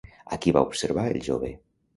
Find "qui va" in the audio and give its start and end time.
0.45-0.63